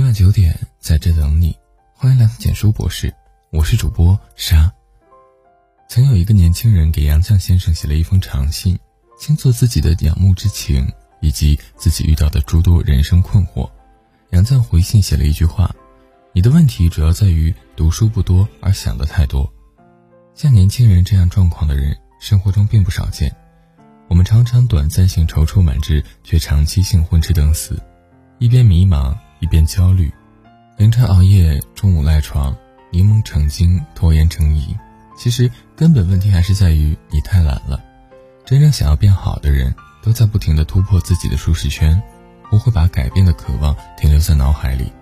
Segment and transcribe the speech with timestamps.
[0.00, 1.54] 每晚九点在这等你，
[1.92, 3.14] 欢迎来到简书博士，
[3.50, 4.72] 我是主播沙。
[5.90, 8.78] 曾有一个年轻人给杨绛先生写了一封长信，
[9.18, 10.90] 倾诉自己的仰慕之情
[11.20, 13.70] 以及自己遇到的诸多人生困惑。
[14.30, 15.70] 杨绛回信写了一句话
[16.32, 19.52] ：“你的问题主要在于读书不多而想的太多。”
[20.34, 23.30] 像年轻人这样状况的人，生活中并不少见。
[24.08, 27.78] 我们常常短暂性踌躇满志，却长期性混吃等死，
[28.38, 30.12] 一边迷茫一边焦虑，
[30.76, 32.54] 凌晨熬夜，中午赖床，
[32.92, 34.76] 柠檬成精，拖延成瘾。
[35.16, 37.82] 其实根本问题还是在于你太懒了。
[38.46, 42.00] 真正想要变好的人，都在不停的突破自己的舒适圈，
[42.50, 44.92] 不会把改变的渴望停留在脑海里，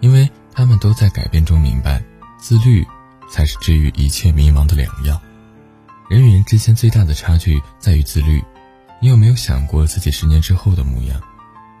[0.00, 2.02] 因为他们都在改变中明白，
[2.38, 2.86] 自律
[3.30, 5.20] 才是治愈一切迷茫的良药。
[6.10, 8.42] 人与人之间最大的差距在于自律。
[9.00, 11.20] 你有没有想过自己十年之后的模样？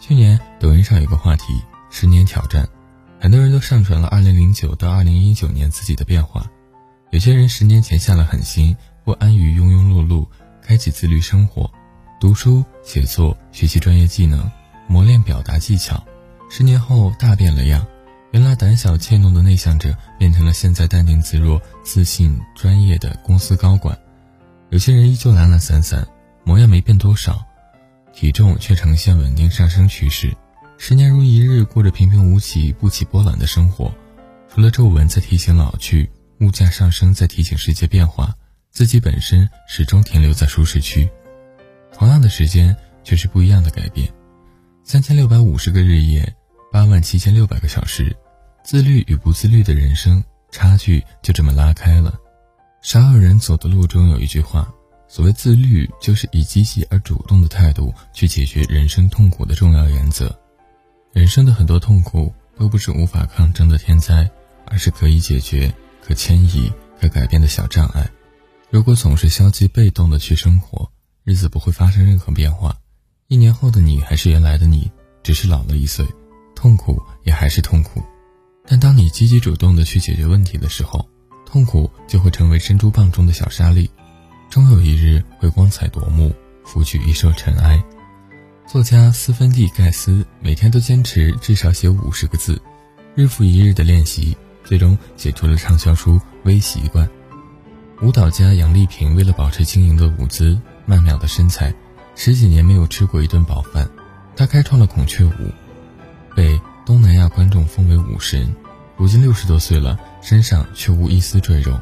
[0.00, 1.62] 去年抖音上有个话题
[1.94, 2.66] “十年挑战”，
[3.20, 6.50] 很多人都上传了2009到2019年自己的变化。
[7.10, 10.26] 有些人十年前下了狠心，不安于庸庸碌碌，
[10.62, 11.70] 开启自律生活，
[12.18, 14.50] 读书、写作、学习专业技能，
[14.88, 16.02] 磨练表达技巧。
[16.48, 17.86] 十年后大变了样，
[18.30, 23.96] 原来胆小怯懦的内向者，变成了现在淡定自若、自信专业的公司高管。
[24.70, 26.08] 有些人依旧懒懒散散，
[26.42, 27.44] 模样没变多少，
[28.14, 30.34] 体重却呈现稳定上升趋势。
[30.84, 33.94] 十年如一日，过着平平无奇、不起波澜的生活，
[34.52, 38.34] 除了皱纹在提醒老去，物价上升在提醒世界变化，
[38.72, 41.08] 自己本身始终停留在舒适区。
[41.92, 44.12] 同样的时间，却是不一样的改变。
[44.82, 46.34] 三千六百五十个日夜，
[46.72, 48.16] 八万七千六百个小时，
[48.64, 52.12] 自律与不自律的人生差距就这么拉开了。
[52.82, 54.68] 少有人走的路中有一句话：
[55.06, 60.36] 所谓自律，就是以积极而主动的态度去解决人生痛苦的重要原则。
[61.12, 64.28] 人生的很多痛苦都不是无法抗争的天灾，
[64.66, 68.10] 而是可以解决、可迁移、可改变的小障碍。
[68.70, 70.90] 如果总是消极被动的去生活，
[71.22, 72.74] 日子不会发生任何变化。
[73.28, 74.90] 一年后的你还是原来的你，
[75.22, 76.06] 只是老了一岁，
[76.56, 78.02] 痛苦也还是痛苦。
[78.66, 81.06] 但当你积极主动的去解决问题的时候，
[81.44, 83.90] 痛苦就会成为珍珠蚌中的小沙粒，
[84.48, 86.34] 终有一日会光彩夺目，
[86.64, 87.82] 拂去一身尘埃。
[88.66, 92.60] 作家斯芬蒂盖斯每天都坚持至少写五十个字，
[93.14, 96.12] 日复一日的练习，最终写出了畅销书
[96.44, 97.06] 《微习惯》。
[98.00, 101.74] 舞蹈家杨丽萍为了保持轻盈的舞姿、曼妙的身材，
[102.14, 103.88] 十几年没有吃过一顿饱饭。
[104.34, 105.52] 她开创了孔雀舞，
[106.34, 108.54] 被东南亚观众封为舞神。
[108.96, 111.78] 如今六十多岁了，身上却无一丝赘肉。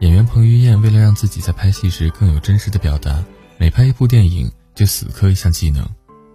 [0.00, 3.22] 演员彭于晏为了让自己在拍戏时更有真实的表达，
[3.58, 5.84] 每拍一部电影就死磕一项技能。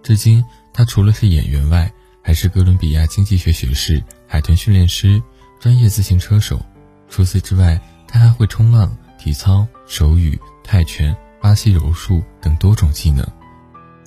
[0.02, 0.44] 至今，
[0.74, 1.90] 他除了是演员外，
[2.22, 5.22] 还是哥伦比亚经济学学士、海豚训练师、
[5.60, 6.60] 专业自行车手。
[7.08, 13.24] 除此之外，他还会冲浪、体操、手语、泰拳、巴西柔术等多种技能。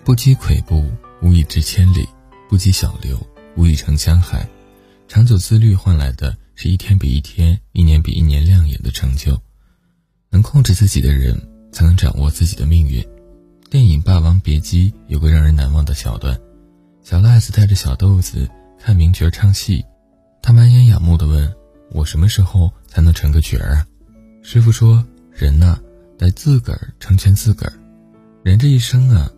[0.04, 0.92] 不积跬步，
[1.22, 2.06] 无以至千里；
[2.50, 3.18] 不积小流，
[3.56, 4.48] 无以成江海。
[5.08, 9.40] 长久自律换来的是一天比一天、一年比一年亮眼的成就。
[10.30, 11.40] 能控制自己的人，
[11.72, 13.02] 才能掌握自己的命运。
[13.76, 16.40] 电影《霸王别姬》有个让人难忘的桥段：
[17.04, 18.50] 小赖子带着小豆子
[18.80, 19.84] 看名角唱戏，
[20.42, 21.54] 他满眼仰慕地问
[21.92, 23.86] ：“我什么时候才能成个角儿啊？”
[24.42, 25.06] 师傅说
[25.36, 25.78] ：“人呐，
[26.18, 27.74] 得自个儿成全自个儿。
[28.44, 29.30] 人这一生啊，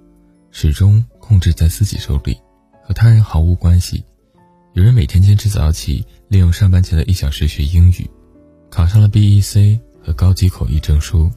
[0.52, 2.38] 始终控制在自己手里，
[2.86, 4.06] 和他人毫无关系。”
[4.74, 8.08] 有人每天坚持早起，利用上班前的一小时学英语，
[8.70, 11.28] 考上了 BEC 和高级口译证书，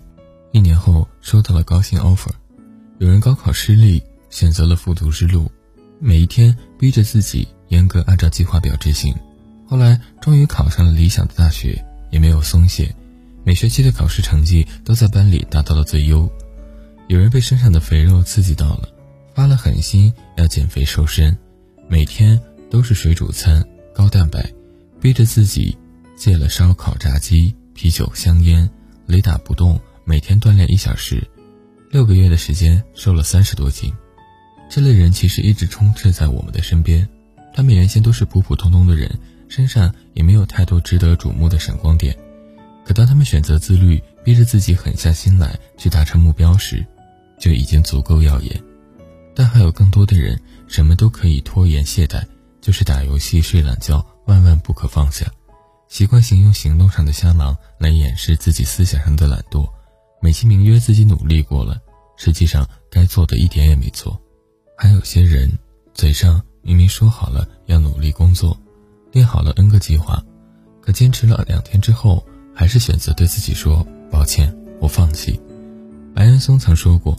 [0.53, 2.29] 一年后收到了高薪 offer。
[3.01, 5.51] 有人高考失利，选择了复读之路，
[5.99, 9.15] 每一天逼着自己严格按照计划表执行，
[9.67, 12.95] 后来终于考上了理想的大学，也没有松懈，
[13.43, 16.31] 每学期的考试成绩都在班里达到了最优。
[17.09, 18.87] 有人被身上的肥肉刺激到了，
[19.35, 21.35] 发了狠心要减肥瘦身，
[21.89, 22.39] 每天。
[22.71, 24.49] 都是水煮餐，高蛋白，
[25.01, 25.77] 逼着自己
[26.15, 28.71] 戒了烧烤、炸鸡、啤酒、香烟，
[29.07, 31.29] 雷打不动，每天锻炼一小时，
[31.91, 33.93] 六个月的时间瘦了三十多斤。
[34.69, 37.09] 这类人其实一直充斥在我们的身边，
[37.53, 39.11] 他们原先都是普普通通的人，
[39.49, 42.17] 身上也没有太多值得瞩目的闪光点，
[42.85, 46.87] 可当他们选择自律，逼着自己狠下心来去达成目标时，
[47.41, 48.63] 就已经足够耀眼。
[49.35, 52.25] 但还有更多的人，什么都可以拖延懈怠。
[52.61, 55.27] 就是打游戏、睡懒觉，万万不可放下。
[55.89, 59.67] 习惯性用行动上的瞎忙来掩饰自己思想上的懒惰，
[60.21, 61.81] 美其名曰自己努力过了，
[62.17, 64.21] 实际上该做的一点也没做。
[64.77, 65.51] 还有些人，
[65.95, 68.59] 嘴上明明说好了要努力工作，
[69.13, 70.23] 列好了 N 个计划，
[70.81, 75.41] 可坚持了两天之后，还是选择对自己说抱歉，我放弃。
[76.15, 77.19] 白岩松曾说过，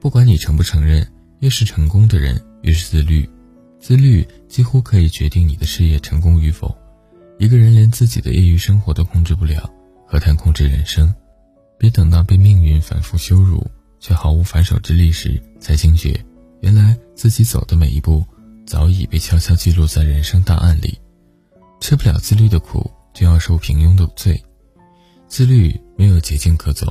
[0.00, 1.06] 不管你承不承认，
[1.40, 3.28] 越是成功的人越是自律，
[3.78, 6.74] 自律几乎可以决定你的事业成功与否。
[7.38, 9.68] 一个人连自己的业余生活都控制不了，
[10.06, 11.12] 何谈控制人生？
[11.82, 13.68] 别等到被命运反复羞辱，
[13.98, 16.24] 却毫无反手之力时，才惊觉，
[16.60, 18.24] 原来自己走的每一步，
[18.64, 20.96] 早已被悄悄记录在人生档案里。
[21.80, 24.40] 吃不了自律的苦，就要受平庸的罪。
[25.26, 26.86] 自律没有捷径可走。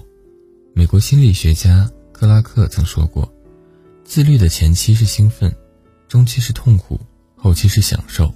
[0.75, 3.33] 美国心理学家克拉克曾说过
[4.03, 5.55] ：“自律的前期是兴奋，
[6.09, 6.99] 中期是痛苦，
[7.37, 8.29] 后期是享受。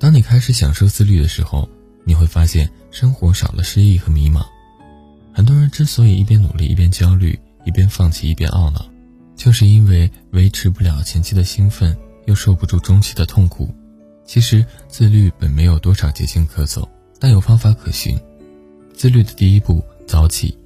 [0.00, 1.68] 当你开始享受自律的时候，
[2.02, 4.44] 你会发现生活少了失意和迷茫。
[5.36, 8.90] 很多人之所以一边努力一边焦虑，一边放弃一边懊恼，
[9.36, 11.94] 就是因为维持不了前期的兴奋，
[12.24, 13.68] 又受不住中期的痛苦。”
[14.24, 16.88] 其实自律本没有多少捷径可走，
[17.20, 18.18] 但有方法可循。
[18.94, 20.56] 自律的第一步，早起。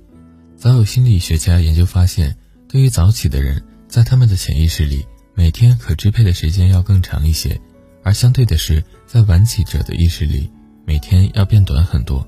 [0.56, 2.36] 早有心理学家研究发现，
[2.68, 7.60] 对于早起的人，在他们的潜意识里，每天可支配的时间要更长一些；
[8.04, 10.48] 而相对的是，在晚起者的意识里，
[10.86, 12.24] 每天要变短很多。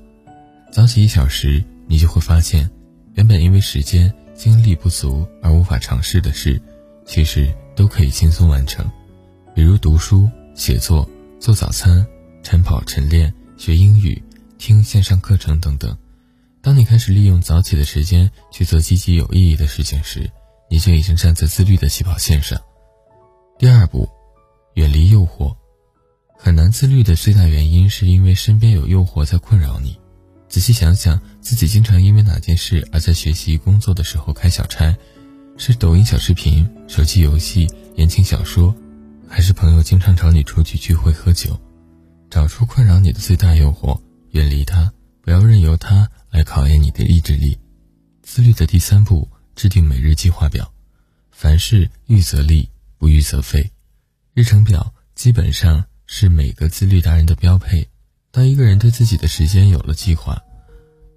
[0.73, 2.69] 早起一小时，你就会发现，
[3.13, 6.61] 原本因为时间、精力不足而无法尝试的事，
[7.05, 8.89] 其实都可以轻松完成，
[9.55, 11.09] 比如读书、写作。
[11.39, 12.07] 做早餐、
[12.41, 14.23] 晨跑、晨练、学英语、
[14.57, 15.97] 听线上课程等等。
[16.61, 20.31] 当你开始利用早起的时间去做积极有意义的事情时，
[20.69, 22.57] 你就已经站在自律的起跑线上。
[23.59, 24.07] 第二步，
[24.75, 25.53] 远离诱惑。
[26.37, 29.99] 很难自律的最大原因是因为身边有诱惑在困扰你。
[30.53, 34.95] 仔细想想，自己经常因为哪件事而在学习、工作的时候开小差，
[35.57, 38.71] 是抖音小视频、手机游戏、言情小说。
[39.27, 41.59] 还是朋友经常找你出去聚会喝酒，
[42.29, 43.99] 找出困扰你的最大诱惑，
[44.33, 47.57] 远离它，不要任由它来考验你的意志力。
[48.21, 50.71] 自律的第三步，制定每日计划表。
[51.31, 52.69] 凡事预则立，
[52.99, 53.71] 不预则废。
[54.35, 57.89] 日程表基本上是每个自律达人的标配。
[58.33, 60.41] 当一个人对自己的时间有了计划，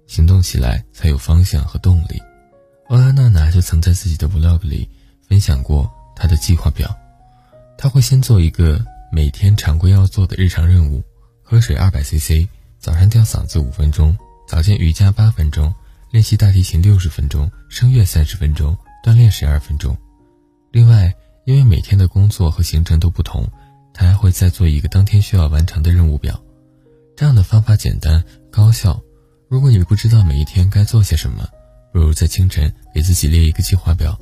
[0.05, 2.21] 行动起来才有方向和动力。
[2.89, 4.87] 欧拉娜娜就曾在自己的 vlog 里
[5.27, 6.95] 分享过她的计划表。
[7.75, 8.79] 他会先做一个
[9.11, 11.03] 每天常规要做的日常任务：
[11.41, 12.47] 喝水二百 CC，
[12.77, 14.15] 早上吊嗓子五分钟，
[14.47, 15.73] 早间瑜伽八分钟，
[16.11, 19.97] 练习大提琴六十分钟，声乐三十分钟，锻炼十二分钟。
[20.71, 21.11] 另外，
[21.45, 23.43] 因为每天的工作和行程都不同，
[23.91, 26.39] 他还会再做一个当天需要完成的任务表。
[27.17, 29.01] 这样的方法简单高效。
[29.49, 31.49] 如果你不知道每一天该做些什么，
[31.91, 34.15] 不如在清晨给自己列一个计划表，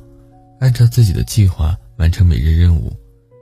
[0.60, 2.90] 按照自己的计划完成每日任务。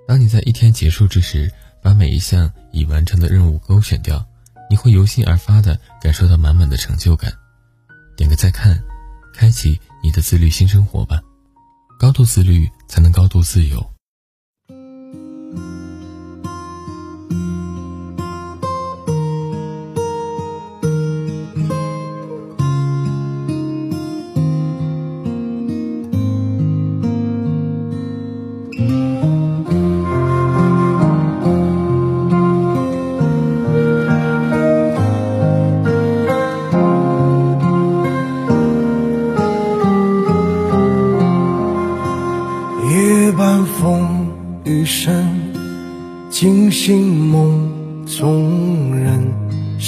[0.08, 4.26] 当你在一天结束之时，把每一项已完成的任务勾选掉，
[4.68, 7.32] 你会由心而发的感受到满满的成就感。
[8.16, 8.76] 点个再看，
[9.32, 11.22] 开启你的自律新生活吧。
[11.96, 13.93] 高度自律，才能高度自由。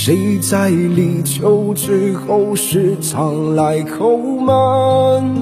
[0.06, 5.34] 谁在立秋之后时常来叩门？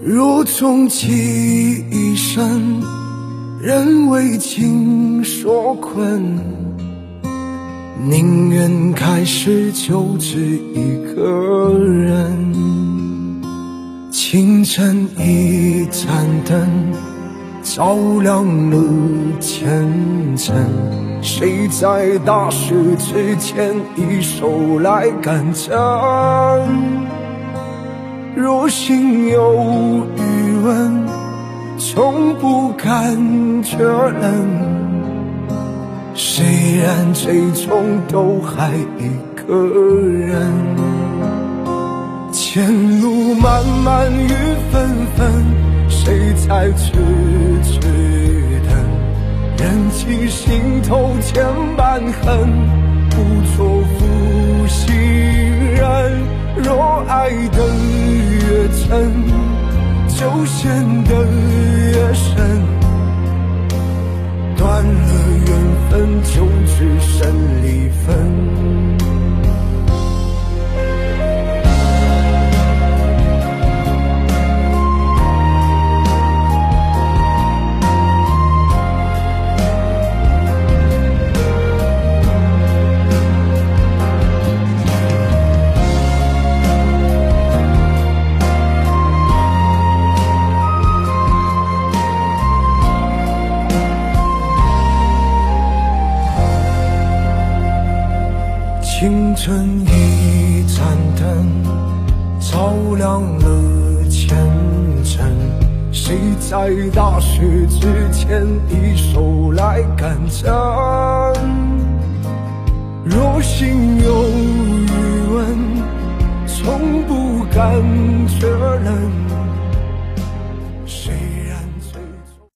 [0.00, 2.80] 若终其一生，
[3.60, 6.38] 人为情所困，
[8.08, 10.38] 宁愿开始就只
[10.72, 12.32] 一个人。
[14.12, 16.68] 清晨一盏灯。
[17.62, 18.78] 照亮了
[19.38, 20.56] 前程，
[21.22, 25.70] 谁在大事之前一手来干成？
[28.34, 31.06] 若心有余温，
[31.78, 34.80] 从不感觉冷。
[36.14, 36.44] 虽
[36.78, 40.50] 然最终都还一个人，
[42.32, 44.28] 前路漫漫雨
[44.72, 45.44] 纷纷。
[45.88, 46.92] 谁在痴
[47.62, 48.19] 痴？
[49.60, 51.44] 忍起心头千
[51.76, 52.50] 般恨，
[53.10, 53.16] 不
[53.54, 55.80] 做负心人。
[56.56, 57.58] 若爱得
[58.32, 59.12] 越真，
[60.08, 61.12] 就陷得
[61.92, 62.28] 越深。
[64.56, 65.12] 断了
[65.46, 65.50] 缘
[65.90, 66.48] 分，就。
[66.80, 67.28] 只剩
[67.62, 68.99] 离分。
[102.60, 104.36] 照亮了前
[105.02, 105.34] 尘。
[105.90, 110.52] 谁在大雪之前一手来赶针？
[113.02, 114.90] 若心有余
[115.32, 115.56] 温，
[116.46, 117.82] 从不敢
[118.28, 119.10] 确认。